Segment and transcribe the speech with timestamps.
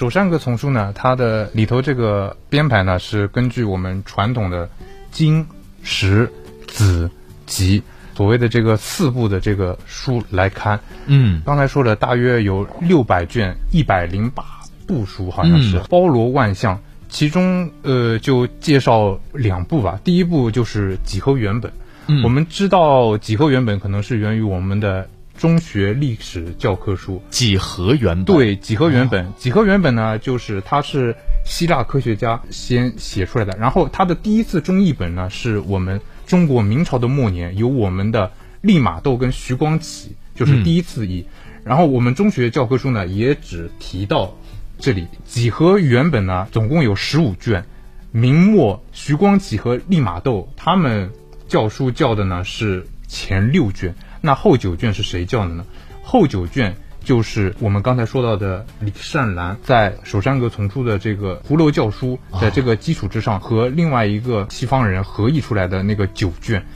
[0.02, 4.66] 《守山阁丛书》呢，它的里头这个编排呢，是根据我们传统的
[5.10, 5.46] 经、
[5.82, 6.32] 史、
[6.66, 7.10] 子、
[7.44, 7.82] 集
[8.14, 10.80] 所谓的这个四部的这个书来看。
[11.04, 14.42] 嗯，刚才说了，大约有六百卷，一百零八
[14.86, 16.80] 部书，好像是、嗯包罗万象。
[17.10, 20.00] 其中，呃，就介绍两部吧。
[20.02, 21.70] 第一部就是《几何原本》。
[22.06, 25.06] 嗯我们知道几何原本可能是源于我们的
[25.40, 27.22] 中学历史教科书。
[27.30, 31.16] 几何原本。，对，几何原本，几何原本呢，就是它是
[31.46, 41.24] 希腊科学家先写出来的，然后它的第一次中译本呢，是我们中国明朝的末年由我们的利玛窦跟徐光启就是第一次译，
[41.64, 44.36] 然后我们中学教科书呢也只提到
[44.78, 47.64] 这里，几何原本呢总共有十五卷，
[48.12, 51.12] 明末徐光启和利玛窦他们
[51.48, 55.64] 教书教的呢是前六卷，那后九卷是谁教的呢？
[56.02, 66.66] 后九卷就是我们刚才说到的李善兰在《首山阁丛书》的这个葫芦教书，在这个基础之上，和另外一个西方人合译出来的那个九卷。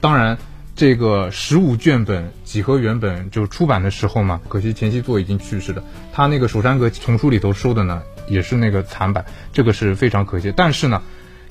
[0.00, 0.38] 当然，
[0.76, 5.82] 这个十五卷本几何原本就出版的时候嘛，可惜钱熙作已经去世了。
[6.12, 10.52] 他那个《首山阁丛书》里头收的呢，也是那个残版，这个是非常可惜。
[10.56, 11.02] 但是呢，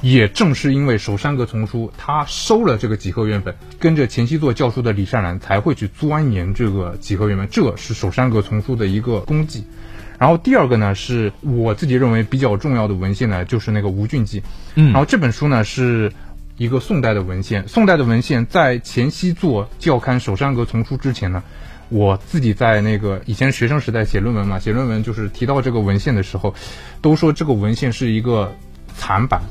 [0.01, 9.63] 也正是因为《守山阁丛书》他收了这个几何原本，跟着钱熙作教书的李善兰才会去钻研这个几何原本，这是《守山阁丛书》的一个功绩。
[10.17, 14.39] 然后第二个呢，是我自己认为比较重要的文献呢，就是那个《吴郡记》。
[14.75, 16.11] 嗯然后这本书呢是
[16.57, 21.43] 一个宋代的文献，宋代的文献在钱熙作教刊《守山阁丛书》之前呢，
[21.89, 26.53] 我自己在那个以前学生时代写论文嘛，写论文就是提到这个文献的时候，
[27.01, 28.55] 都说这个文献是一个
[28.95, 29.41] 残版。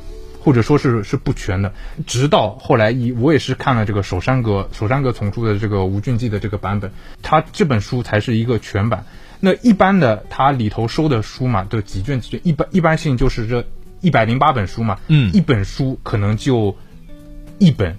[0.42, 1.72] 或者说是是不全的，
[2.06, 6.91] 直到后来以我也是看了这个《首山阁》《首山阁丛书》的这个《吴俊记》的这个版本，
[7.22, 9.05] 他这本书才是一个全版。
[9.38, 13.64] 那一般的它里头收的书嘛，就几卷几卷，一般一般性就是这
[14.00, 16.77] 一百零八本书嘛，嗯一本书可能就
[17.58, 17.97] 一本，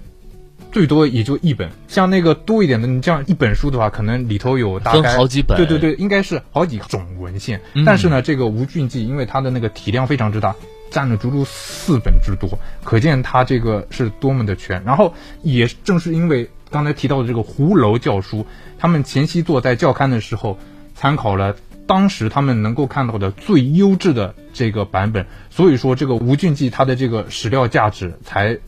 [0.72, 1.70] 最多也就一本。
[1.86, 7.60] 像那个多一点的，你这样一本书的话，可能里头有大概好几本对对对，应该是好几种文献。
[7.74, 10.56] 嗯但是呢，这个《吴郡记》因为它的那个体量非常之大，
[10.90, 14.82] 占了足足四本之多，可见它这个是多么的全。
[14.84, 18.46] 然后也正是因为刚才提到的这个胡楼教书，
[18.78, 20.58] 他们前期做在教刊的时候
[20.94, 21.54] 参考了。
[21.84, 28.60] 当时他们能够看到的最优质的这个版本，所以说这个《吴郡记》它的这个史料价值才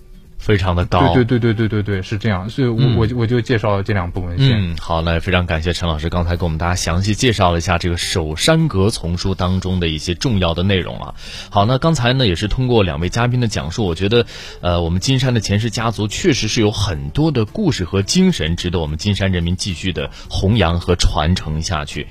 [0.45, 1.15] 非常的高。
[1.15, 4.51] 对对对对对对对，是这样，所以我、嗯我就我就介绍这两部文献。
[4.53, 11.15] 嗯，好，那也非常感谢陈老师刚才给我们大家详细介绍了一下这个《守山阁丛书》当中的一些重要的内容啊。
[11.49, 14.27] 好，那刚才呢也是通过两位嘉宾的讲述，我觉得
[14.61, 22.07] 呃我们金山的前氏家族确实是有很多的故事和精神，值得我们金山人民继续的弘扬和传承下去。